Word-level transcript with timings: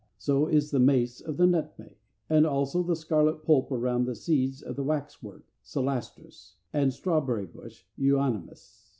So 0.17 0.47
is 0.47 0.71
the 0.71 0.79
mace 0.79 1.21
of 1.21 1.37
the 1.37 1.45
nutmeg; 1.45 1.95
and 2.27 2.43
also 2.43 2.81
the 2.81 2.95
scarlet 2.95 3.43
pulp 3.43 3.71
around 3.71 4.05
the 4.05 4.15
seeds 4.15 4.63
of 4.63 4.75
the 4.75 4.83
Waxwork 4.83 5.43
(Celastrus) 5.63 6.55
and 6.73 6.91
Strawberry 6.91 7.45
bush 7.45 7.83
(Euonymus). 7.99 8.89